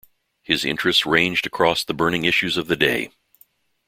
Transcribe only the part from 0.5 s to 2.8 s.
interests ranged across the burning issues of the